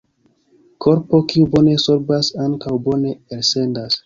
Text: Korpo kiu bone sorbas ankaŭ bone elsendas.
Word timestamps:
Korpo 0.85 1.19
kiu 1.33 1.49
bone 1.51 1.75
sorbas 1.83 2.33
ankaŭ 2.47 2.75
bone 2.89 3.15
elsendas. 3.39 3.99